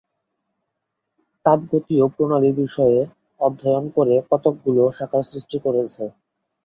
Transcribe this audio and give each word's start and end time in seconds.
তাপগতীয় 1.45 2.05
প্রণালী 2.13 2.51
বিষয়ে 2.61 2.99
অধ্যয়ন 3.41 3.85
করে 3.95 4.15
কতকগুলো 4.31 4.83
শাখার 4.97 5.23
সৃষ্টি 5.31 5.57
হয়েছে। 5.65 6.03